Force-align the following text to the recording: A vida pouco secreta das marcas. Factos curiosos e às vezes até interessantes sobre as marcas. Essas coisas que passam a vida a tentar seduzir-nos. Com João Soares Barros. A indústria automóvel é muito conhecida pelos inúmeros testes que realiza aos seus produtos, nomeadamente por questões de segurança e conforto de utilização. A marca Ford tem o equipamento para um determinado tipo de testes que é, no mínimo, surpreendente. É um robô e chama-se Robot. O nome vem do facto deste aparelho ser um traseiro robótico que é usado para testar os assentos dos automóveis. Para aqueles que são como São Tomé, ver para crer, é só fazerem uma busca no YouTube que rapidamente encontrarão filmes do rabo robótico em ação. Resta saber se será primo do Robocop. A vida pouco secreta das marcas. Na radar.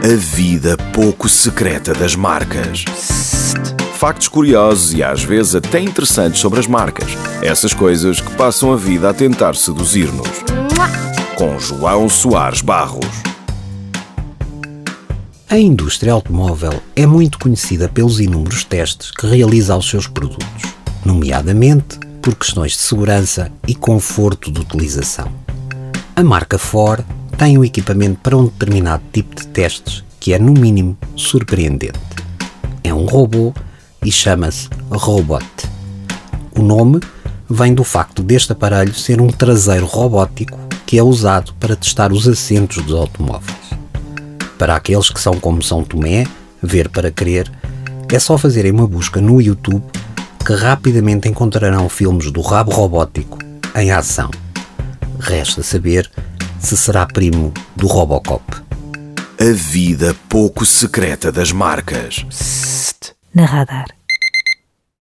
A 0.00 0.14
vida 0.14 0.76
pouco 0.94 1.28
secreta 1.28 1.92
das 1.92 2.14
marcas. 2.14 2.84
Factos 3.94 4.28
curiosos 4.28 4.94
e 4.94 5.02
às 5.02 5.24
vezes 5.24 5.56
até 5.56 5.80
interessantes 5.80 6.40
sobre 6.40 6.60
as 6.60 6.68
marcas. 6.68 7.10
Essas 7.42 7.74
coisas 7.74 8.20
que 8.20 8.30
passam 8.36 8.72
a 8.72 8.76
vida 8.76 9.10
a 9.10 9.12
tentar 9.14 9.56
seduzir-nos. 9.56 10.28
Com 11.34 11.58
João 11.58 12.08
Soares 12.08 12.60
Barros. 12.60 13.06
A 15.50 15.58
indústria 15.58 16.12
automóvel 16.12 16.80
é 16.94 17.04
muito 17.04 17.36
conhecida 17.36 17.88
pelos 17.88 18.20
inúmeros 18.20 18.62
testes 18.62 19.10
que 19.10 19.26
realiza 19.26 19.74
aos 19.74 19.90
seus 19.90 20.06
produtos, 20.06 20.62
nomeadamente 21.04 21.98
por 22.22 22.36
questões 22.36 22.72
de 22.72 22.78
segurança 22.78 23.50
e 23.66 23.74
conforto 23.74 24.52
de 24.52 24.60
utilização. 24.60 25.28
A 26.14 26.22
marca 26.22 26.56
Ford 26.56 27.04
tem 27.38 27.56
o 27.56 27.64
equipamento 27.64 28.18
para 28.20 28.36
um 28.36 28.46
determinado 28.46 29.02
tipo 29.12 29.36
de 29.36 29.46
testes 29.46 30.02
que 30.18 30.34
é, 30.34 30.38
no 30.40 30.52
mínimo, 30.52 30.98
surpreendente. 31.14 32.00
É 32.82 32.92
um 32.92 33.06
robô 33.06 33.54
e 34.04 34.10
chama-se 34.10 34.68
Robot. 34.90 35.46
O 36.56 36.62
nome 36.62 36.98
vem 37.48 37.72
do 37.72 37.84
facto 37.84 38.24
deste 38.24 38.50
aparelho 38.50 38.92
ser 38.92 39.20
um 39.20 39.28
traseiro 39.28 39.86
robótico 39.86 40.58
que 40.84 40.98
é 40.98 41.02
usado 41.02 41.54
para 41.60 41.76
testar 41.76 42.12
os 42.12 42.26
assentos 42.26 42.84
dos 42.84 42.94
automóveis. 42.94 43.56
Para 44.58 44.74
aqueles 44.74 45.08
que 45.08 45.20
são 45.20 45.38
como 45.38 45.62
São 45.62 45.84
Tomé, 45.84 46.26
ver 46.60 46.88
para 46.88 47.12
crer, 47.12 47.48
é 48.12 48.18
só 48.18 48.36
fazerem 48.36 48.72
uma 48.72 48.88
busca 48.88 49.20
no 49.20 49.40
YouTube 49.40 49.84
que 50.44 50.54
rapidamente 50.54 51.28
encontrarão 51.28 51.88
filmes 51.88 52.32
do 52.32 52.40
rabo 52.40 52.72
robótico 52.72 53.38
em 53.76 53.92
ação. 53.92 54.28
Resta 55.20 55.62
saber 55.62 56.10
se 56.60 56.76
será 56.76 57.06
primo 57.06 57.52
do 57.76 57.86
Robocop. 57.86 58.42
A 59.40 59.52
vida 59.54 60.14
pouco 60.28 60.66
secreta 60.66 61.30
das 61.30 61.52
marcas. 61.52 62.24
Na 63.34 63.44
radar. 63.44 63.97